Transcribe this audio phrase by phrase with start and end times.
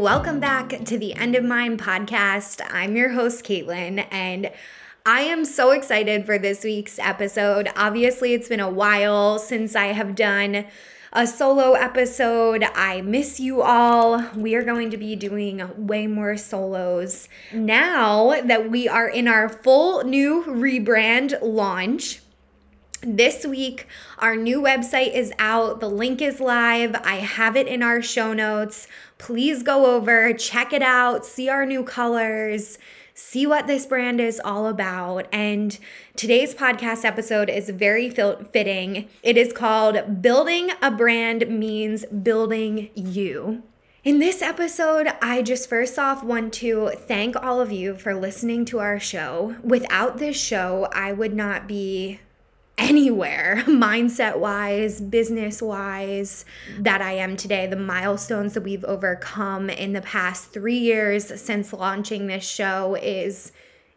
[0.00, 2.62] Welcome back to the End of Mind podcast.
[2.70, 4.50] I'm your host, Caitlin, and
[5.04, 7.68] I am so excited for this week's episode.
[7.76, 10.64] Obviously, it's been a while since I have done
[11.12, 12.64] a solo episode.
[12.74, 14.24] I miss you all.
[14.34, 19.50] We are going to be doing way more solos now that we are in our
[19.50, 22.22] full new rebrand launch.
[23.02, 23.86] This week,
[24.18, 25.80] our new website is out.
[25.80, 26.94] The link is live.
[27.02, 28.86] I have it in our show notes.
[29.16, 32.78] Please go over, check it out, see our new colors,
[33.14, 35.28] see what this brand is all about.
[35.32, 35.78] And
[36.14, 39.08] today's podcast episode is very fitting.
[39.22, 43.62] It is called Building a Brand Means Building You.
[44.04, 48.66] In this episode, I just first off want to thank all of you for listening
[48.66, 49.56] to our show.
[49.62, 52.20] Without this show, I would not be
[52.80, 56.44] anywhere mindset wise, business wise,
[56.78, 57.66] that I am today.
[57.66, 63.52] The milestones that we've overcome in the past three years since launching this show is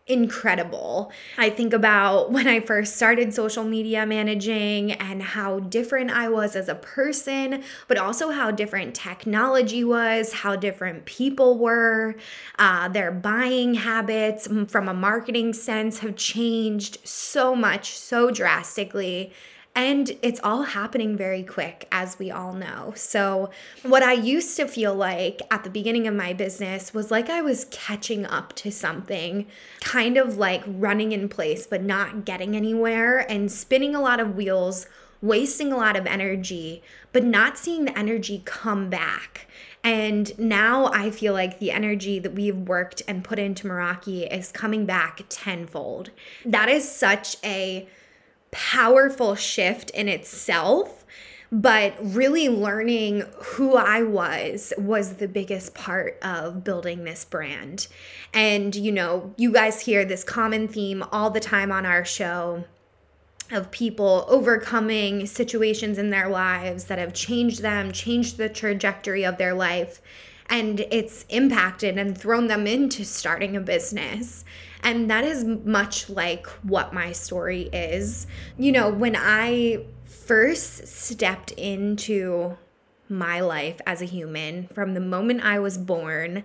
[0.06, 1.12] incredible.
[1.38, 6.56] I think about when I first started social media managing and how different I was
[6.56, 12.16] as a person, but also how different technology was, how different people were.
[12.60, 19.34] Uh, their buying habits from a marketing sense have changed so much, so drastically
[19.76, 22.94] and it's all happening very quick, as we all know.
[22.96, 23.50] So,
[23.82, 27.42] what I used to feel like at the beginning of my business was like I
[27.42, 29.48] was catching up to something,
[29.82, 34.36] kind of like running in place, but not getting anywhere and spinning a lot of
[34.36, 34.86] wheels,
[35.24, 39.48] wasting a lot of energy, but not seeing the energy come back.
[39.84, 44.52] And now I feel like the energy that we've worked and put into Meraki is
[44.52, 46.12] coming back tenfold.
[46.46, 47.88] That is such a
[48.54, 51.04] powerful shift in itself
[51.54, 57.88] but really learning who I was was the biggest part of building this brand.
[58.34, 62.64] And, you know, you guys hear this common theme all the time on our show
[63.52, 69.38] of people overcoming situations in their lives that have changed them, changed the trajectory of
[69.38, 70.02] their life,
[70.54, 74.46] and it's impacted and thrown them into starting a business.
[74.84, 78.28] And that is much like what my story is.
[78.56, 82.56] You know, when I first stepped into
[83.10, 86.44] my life as a human from the moment I was born,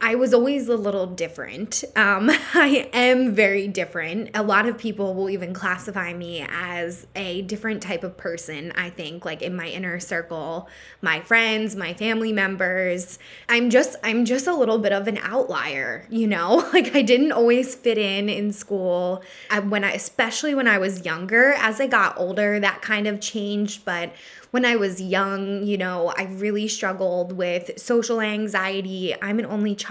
[0.00, 1.82] I was always a little different.
[1.96, 4.30] Um, I am very different.
[4.32, 8.90] A lot of people will even classify me as a different type of person, I
[8.90, 10.68] think, like in my inner circle,
[11.02, 13.18] my friends, my family members.
[13.48, 16.66] I'm just I'm just a little bit of an outlier, you know?
[16.78, 19.22] Like I didn't always fit in in school.
[19.68, 23.84] When I especially when I was younger, as I got older, that kind of changed,
[23.84, 24.12] but
[24.50, 29.14] when I was young, you know, I really struggled with social anxiety.
[29.20, 29.87] I'm an only child,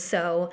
[0.00, 0.50] so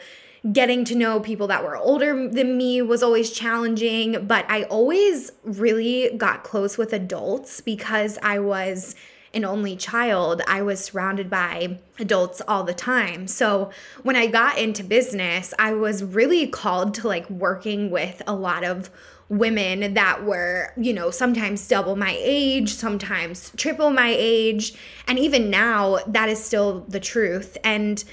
[0.52, 5.32] getting to know people that were older than me was always challenging, but I always
[5.44, 8.96] really got close with adults because I was
[9.34, 13.28] an only child, I was surrounded by adults all the time.
[13.28, 13.70] So
[14.04, 18.64] when I got into business, I was really called to like working with a lot
[18.64, 18.90] of
[19.28, 24.74] women that were, you know, sometimes double my age, sometimes triple my age.
[25.08, 27.58] And even now, that is still the truth.
[27.64, 28.04] And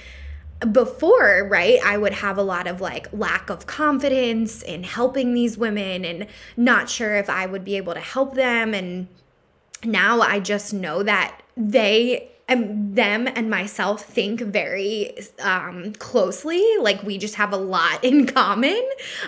[0.71, 5.57] before, right, I would have a lot of like lack of confidence in helping these
[5.57, 8.73] women and not sure if I would be able to help them.
[8.73, 9.07] And
[9.83, 16.63] now I just know that they and them and myself think very um, closely.
[16.79, 18.81] Like we just have a lot in common.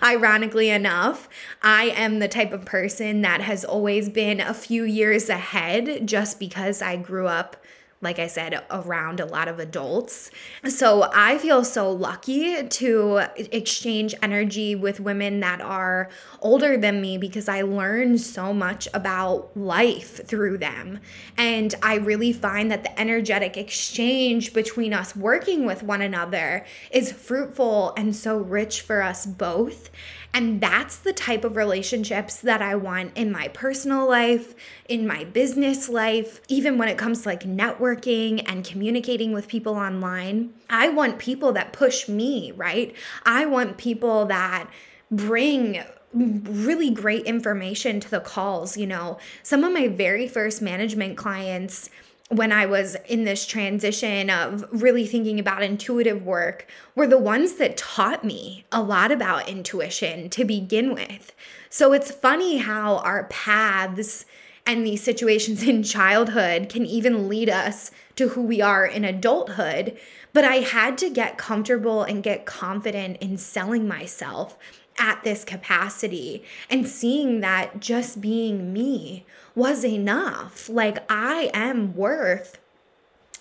[0.04, 1.30] Ironically enough,
[1.62, 6.40] I am the type of person that has always been a few years ahead just
[6.40, 7.58] because I grew up
[8.06, 10.32] like I said, around a lot of adults.
[10.70, 16.10] So I feel so lucky to exchange energy with women that are
[16.40, 21.00] older than me because I learn so much about life through them.
[21.36, 27.12] And I really find that the energetic exchange between us working with one another is
[27.12, 29.90] fruitful and so rich for us both.
[30.36, 34.54] And that's the type of relationships that I want in my personal life,
[34.90, 39.76] in my business life, even when it comes to like networking and communicating with people
[39.76, 40.54] online.
[40.70, 42.94] I want people that push me, right?
[43.26, 44.70] I want people that
[45.10, 45.82] bring
[46.14, 48.76] really great information to the calls.
[48.76, 51.90] You know, some of my very first management clients
[52.30, 57.54] when I was in this transition of really thinking about intuitive work were the ones
[57.54, 61.34] that taught me a lot about intuition to begin with.
[61.70, 64.26] So it's funny how our paths
[64.66, 69.96] and these situations in childhood can even lead us to who we are in adulthood.
[70.34, 74.58] But I had to get comfortable and get confident in selling myself
[74.98, 80.70] at this capacity and seeing that just being me was enough.
[80.70, 82.60] Like, I am worth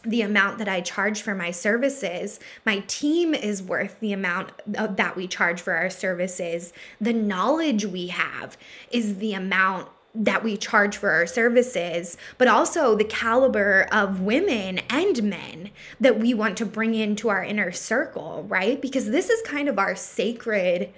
[0.05, 2.39] the amount that I charge for my services.
[2.65, 6.73] My team is worth the amount that we charge for our services.
[7.01, 8.57] The knowledge we have
[8.91, 14.79] is the amount that we charge for our services, but also the caliber of women
[14.89, 18.81] and men that we want to bring into our inner circle, right?
[18.81, 20.93] Because this is kind of our sacred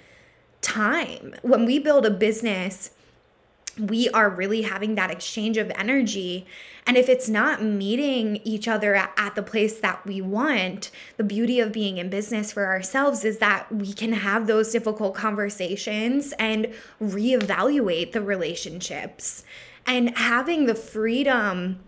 [0.61, 1.33] time.
[1.41, 2.91] When we build a business,
[3.79, 6.45] we are really having that exchange of energy.
[6.85, 11.59] And if it's not meeting each other at, the place that we want, the beauty
[11.59, 16.73] of being in business for ourselves is that we can have those difficult conversations and
[17.01, 19.43] reevaluate the relationships.
[19.85, 21.79] And having the freedom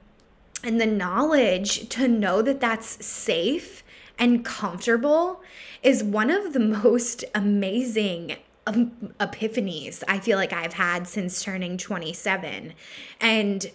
[0.64, 3.84] and the knowledge to know that that's safe
[4.20, 5.42] and comfortable
[5.82, 8.36] is one of the most amazing
[8.76, 12.74] epiphanies I feel like I've had since turning 27.
[13.20, 13.72] And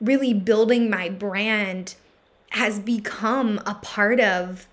[0.00, 1.94] really building my brand
[2.50, 4.66] has become a part of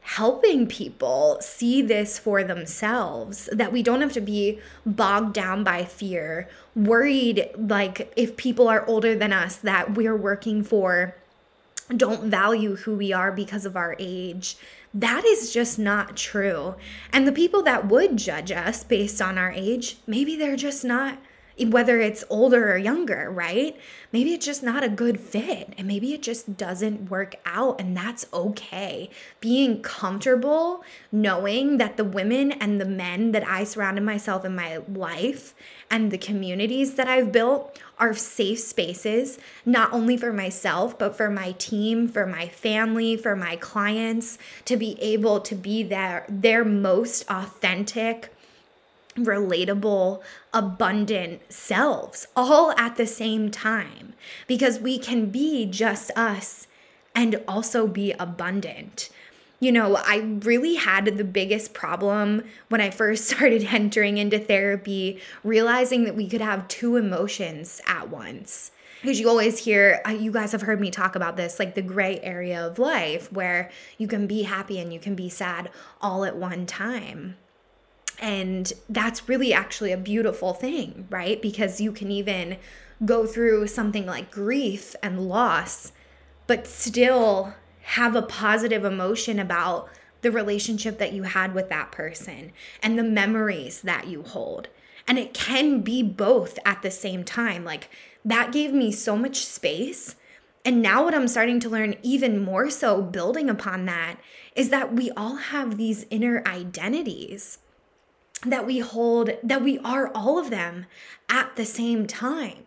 [0.00, 5.84] helping people see this for themselves that we don't have to be bogged down by
[5.84, 11.16] fear worried like if people are older than us that we're working for
[11.96, 14.56] don't value who we are because of our age
[15.00, 16.74] that is just not true.
[17.12, 21.18] And the people that would judge us based on our age, maybe they're just not
[21.64, 23.78] whether it's older or younger, right?
[24.12, 27.96] Maybe it's just not a good fit and maybe it just doesn't work out, and
[27.96, 29.10] that's okay.
[29.40, 34.78] Being comfortable knowing that the women and the men that I surrounded myself in my
[34.88, 35.54] life
[35.90, 41.30] and the communities that I've built are safe spaces, not only for myself, but for
[41.30, 44.36] my team, for my family, for my clients,
[44.66, 48.35] to be able to be their, their most authentic
[49.16, 50.22] relatable,
[50.52, 54.14] abundant selves all at the same time
[54.46, 56.66] because we can be just us
[57.14, 59.08] and also be abundant.
[59.58, 65.20] You know, I really had the biggest problem when I first started entering into therapy,
[65.42, 68.70] realizing that we could have two emotions at once.
[69.00, 71.82] Because you always hear, uh, you guys have heard me talk about this, like the
[71.82, 75.70] gray area of life where you can be happy and you can be sad
[76.00, 77.36] all at one time.
[78.18, 81.40] And that's really actually a beautiful thing, right?
[81.40, 82.56] Because you can even
[83.04, 85.92] go through something like grief and loss,
[86.46, 89.88] but still have a positive emotion about
[90.22, 92.52] the relationship that you had with that person
[92.82, 94.68] and the memories that you hold.
[95.06, 97.64] And it can be both at the same time.
[97.64, 97.90] Like
[98.24, 100.16] that gave me so much space.
[100.64, 104.16] And now, what I'm starting to learn, even more so, building upon that,
[104.56, 107.58] is that we all have these inner identities
[108.50, 110.86] that we hold, that we are all of them
[111.28, 112.64] at the same time.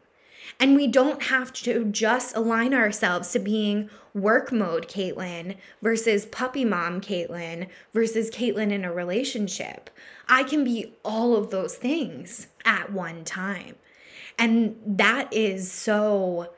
[0.60, 6.66] And we don't have to just align ourselves to being work mode Caitlin versus puppy
[6.66, 9.90] mom Caitlin versus Caitlin in a relationship.
[10.28, 13.76] I can be all of those things at one time.
[14.38, 16.52] And that is so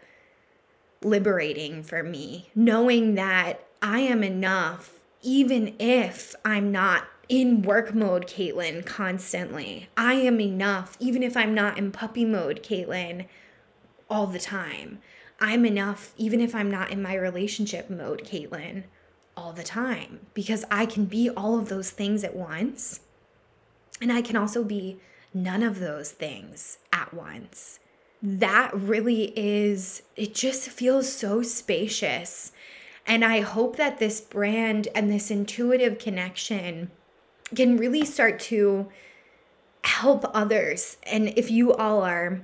[1.03, 8.27] liberating for me, knowing that I am enough, even if I'm not in work mode,
[8.27, 9.87] Caitlin, constantly.
[9.95, 13.25] I am enough, even if I'm not in puppy mode, Caitlin,
[14.09, 14.99] all the time.
[15.39, 18.83] I'm enough, even if I'm not in my relationship mode, Caitlin,
[19.37, 22.99] all the time, because I can be all of those things at once.
[24.01, 24.99] And I can also be
[25.33, 27.79] none of those things at once.
[28.21, 32.51] That really is, it just feels so spacious
[33.05, 36.91] And I hope that this brand and this intuitive connection
[37.55, 38.89] can really start to
[39.83, 40.97] help others.
[41.03, 42.41] And if you all are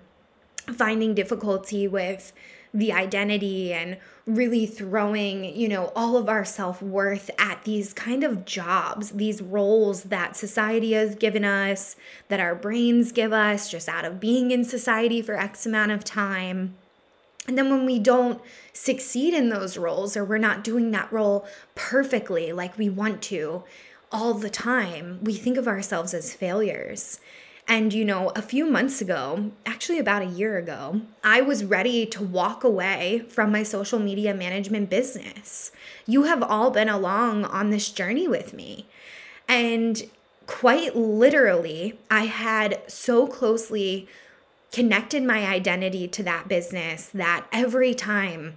[0.73, 2.33] finding difficulty with
[2.73, 8.23] the identity and really throwing, you know, all of our self worth at these kind
[8.23, 11.95] of jobs, these roles that society has given us,
[12.27, 16.03] that our brains give us just out of being in society for X amount of
[16.03, 16.75] time.
[17.47, 18.41] And then when we don't
[18.73, 23.63] succeed in those roles or we're not doing that role perfectly like we want to
[24.11, 27.19] all the time, we think of ourselves as failures.
[27.67, 32.05] And, you know, a few months ago, actually about a year ago, I was ready
[32.05, 35.71] to walk away from my social media management business.
[36.05, 38.85] You have all been along on this journey with me.
[39.49, 40.03] And
[40.45, 44.07] quite literally, I had so closely
[44.71, 48.55] connected my identity to that business that every time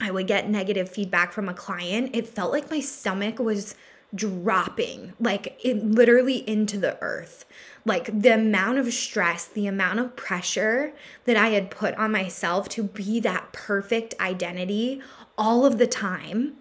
[0.00, 3.74] I would get negative feedback from a client, it felt like my stomach was
[4.14, 7.44] dropping, like it literally into the earth
[7.88, 10.92] like the amount of stress, the amount of pressure
[11.24, 15.00] that I had put on myself to be that perfect identity
[15.36, 16.54] all of the time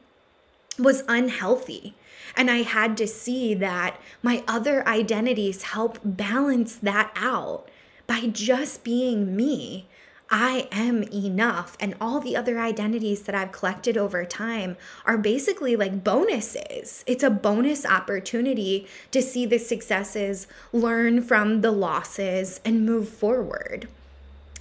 [0.80, 1.96] was unhealthy.
[2.36, 7.68] And I had to see that my other identities help balance that out
[8.06, 9.88] by just being me
[10.30, 11.78] I am enough.
[11.80, 17.04] And all the other identities that I've collected over time are basically like bonuses.
[17.08, 23.88] It's a bonus opportunity to see the successes, learn from the losses, and move forward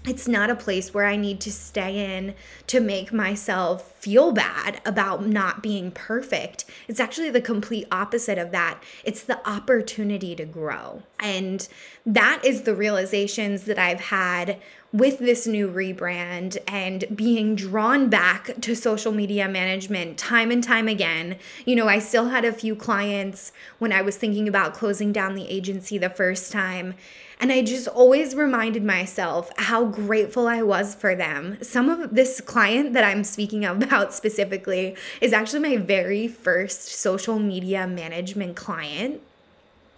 [0.06, 2.35] it's not a place where I need to stay in
[2.68, 6.64] to make myself feel bad about not being perfect.
[6.87, 8.82] It's actually the complete opposite of that.
[9.04, 11.02] It's the opportunity to grow.
[11.18, 11.66] And
[12.04, 14.58] that is the realizations that I've had
[14.97, 20.88] with this new rebrand and being drawn back to social media management time and time
[20.88, 21.37] again.
[21.67, 25.35] You know, I still had a few clients when I was thinking about closing down
[25.35, 26.95] the agency the first time
[27.38, 31.59] and I just always reminded myself how grateful I was for them.
[31.61, 37.38] Some of this client that I'm speaking about specifically is actually my very first social
[37.38, 39.21] media management client.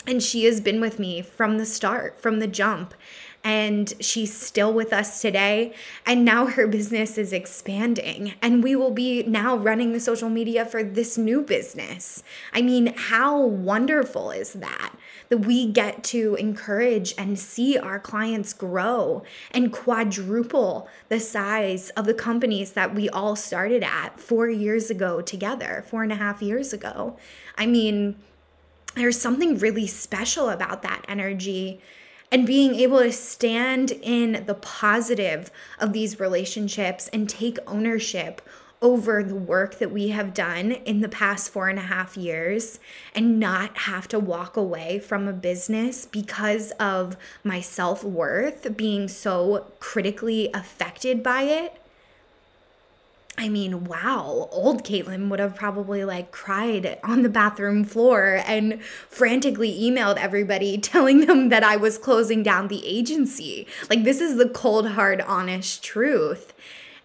[0.06, 2.94] And she has been with me from the start, from the jump
[3.44, 5.72] and she's still with us today.
[6.04, 10.64] And now her business is expanding, and we will be now running the social media
[10.64, 12.22] for this new business.
[12.52, 14.94] I mean, how wonderful is that?
[15.28, 22.06] That we get to encourage and see our clients grow and quadruple the size of
[22.06, 26.42] the companies that we all started at four years ago together, four and a half
[26.42, 27.16] years ago.
[27.56, 28.16] I mean,
[28.94, 31.80] there's something really special about that energy
[32.30, 38.42] and being able to stand in the positive of these relationships and take ownership
[38.80, 42.78] over the work that we have done in the past four and a half years
[43.14, 49.08] and not have to walk away from a business because of my self worth being
[49.08, 51.80] so critically affected by it
[53.40, 58.82] I mean, wow, old Caitlin would have probably like cried on the bathroom floor and
[58.82, 63.68] frantically emailed everybody telling them that I was closing down the agency.
[63.88, 66.52] Like, this is the cold, hard, honest truth.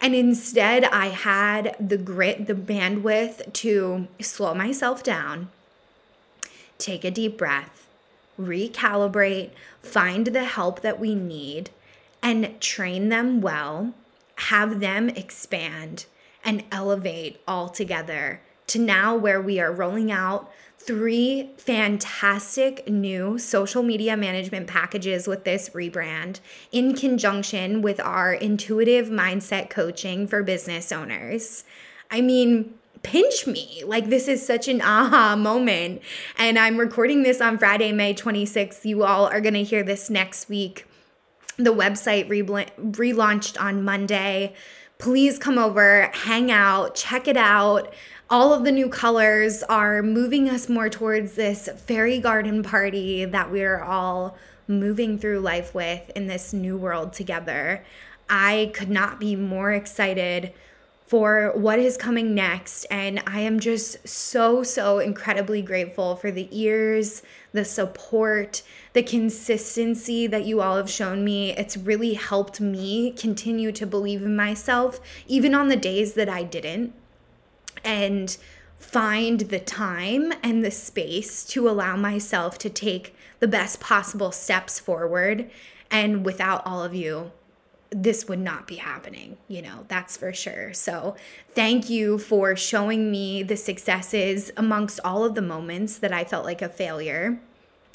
[0.01, 5.49] And instead, I had the grit, the bandwidth to slow myself down,
[6.79, 7.87] take a deep breath,
[8.41, 11.69] recalibrate, find the help that we need,
[12.23, 13.93] and train them well,
[14.35, 16.07] have them expand
[16.43, 23.83] and elevate all together to now where we are rolling out three fantastic new social
[23.83, 26.39] media management packages with this rebrand
[26.71, 31.63] in conjunction with our intuitive mindset coaching for business owners.
[32.11, 33.83] I mean, pinch me.
[33.85, 36.01] Like, this is such an aha moment.
[36.37, 38.83] And I'm recording this on Friday, May 26th.
[38.83, 40.85] You all are going to hear this next week.
[41.57, 44.53] The website re- relaunched on Monday
[45.03, 47.93] please come over, hang out, check it out.
[48.29, 53.51] All of the new colors are moving us more towards this fairy garden party that
[53.51, 57.83] we're all moving through life with in this new world together.
[58.29, 60.53] I could not be more excited
[61.13, 62.87] for what is coming next.
[62.89, 70.25] And I am just so, so incredibly grateful for the ears, the support, the consistency
[70.25, 71.51] that you all have shown me.
[71.51, 76.41] It's really helped me continue to believe in myself, even on the days that I
[76.41, 76.95] didn't.
[77.83, 78.35] And
[78.79, 84.79] find the time and the space to allow myself to take the best possible steps
[84.79, 85.51] forward.
[85.91, 87.33] And without all of you,
[87.93, 90.73] this would not be happening, you know, that's for sure.
[90.73, 91.15] So,
[91.51, 96.45] thank you for showing me the successes amongst all of the moments that I felt
[96.45, 97.39] like a failure.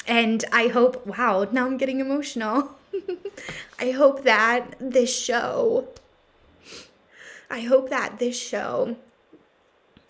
[0.06, 2.70] And I hope, wow, now I'm getting emotional.
[3.78, 5.88] I hope that this show,
[7.50, 8.96] I hope that this show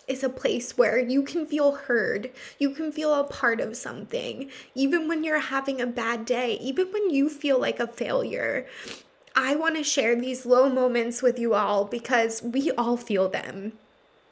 [0.07, 2.31] is a place where you can feel heard.
[2.59, 6.93] You can feel a part of something, even when you're having a bad day, even
[6.93, 8.67] when you feel like a failure.
[9.41, 13.75] I want to share these low moments with you all because we all feel them.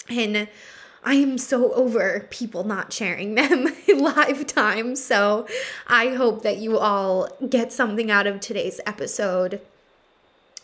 [0.08, 0.48] And
[1.04, 4.96] I am so over people not sharing them live time.
[4.96, 5.46] So
[5.86, 9.60] I hope that you all get something out of today's episode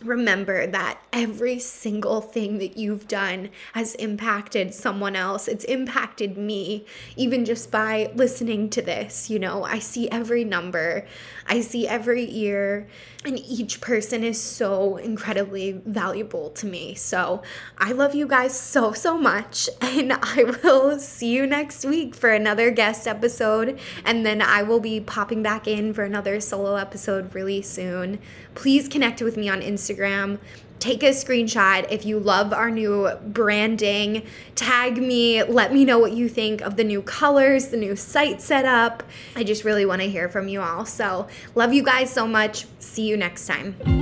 [0.04, 5.49] remember that every single thing that you've done has impacted someone else.
[5.49, 9.30] It's impacted me, even just by listening to this.
[9.30, 11.06] You know, I see every number,
[11.47, 12.88] I see every ear,
[13.25, 16.94] and each person is so incredibly valuable to me.
[16.94, 17.42] So
[17.78, 19.68] I love you guys so, so much.
[19.92, 23.78] And I will see you next week for another guest episode.
[24.06, 28.18] And then I will be popping back in for another solo episode really soon.
[28.54, 30.38] Please connect with me on Instagram
[30.82, 34.26] take a screenshot if you love our new branding.
[34.56, 38.42] Tag me, let me know what you think of the new colors, the new site
[38.42, 39.04] setup.
[39.37, 40.85] I just really want to hear from you all.
[40.85, 42.66] So, love you guys so much.
[42.80, 44.01] See you next time.